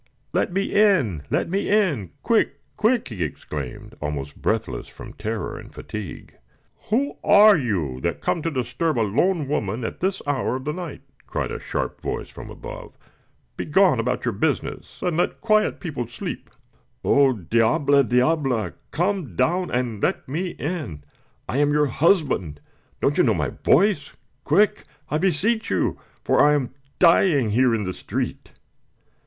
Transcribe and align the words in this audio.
"Let 0.33 0.51
me 0.51 0.73
in! 0.73 1.21
let 1.29 1.47
me 1.47 1.69
in! 1.69 2.09
Quick! 2.23 2.59
quick!" 2.75 3.09
he 3.09 3.23
exclaimed, 3.23 3.93
almost 4.01 4.41
breathless 4.41 4.87
from 4.87 5.13
terror 5.13 5.59
and 5.59 5.71
fatigue. 5.71 6.37
"Who 6.89 7.17
are 7.23 7.55
you, 7.55 8.01
that 8.01 8.19
come 8.19 8.41
to 8.41 8.49
disturb 8.49 8.97
a 8.97 9.05
lone 9.05 9.47
woman 9.47 9.83
at 9.85 9.99
this 9.99 10.19
hour 10.25 10.55
of 10.55 10.65
the 10.65 10.73
night?" 10.73 11.01
cried 11.27 11.51
a 11.51 11.59
sharp 11.59 12.01
voice 12.01 12.29
from 12.29 12.49
above. 12.49 12.97
"Begone 13.57 13.99
about 13.99 14.25
your 14.25 14.31
business, 14.31 14.97
and 15.03 15.17
let 15.17 15.39
quiet 15.39 15.79
people 15.79 16.07
sleep." 16.07 16.49
"Oh, 17.03 17.33
diable, 17.33 18.01
diable! 18.03 18.71
Come 18.89 19.35
down 19.35 19.69
and 19.69 20.01
let 20.01 20.27
me 20.27 20.55
in! 20.57 21.03
I 21.47 21.57
am 21.57 21.71
your 21.71 21.85
husband. 21.85 22.59
Don't 23.01 23.19
you 23.19 23.23
know 23.23 23.35
my 23.35 23.49
voice? 23.49 24.13
Quick, 24.45 24.85
I 25.11 25.19
beseech 25.19 25.69
you; 25.69 25.99
for 26.23 26.41
I 26.41 26.53
am 26.53 26.73
dying 26.97 27.51
here 27.51 27.75
in 27.75 27.83
the 27.83 27.93
street!" 27.93 28.53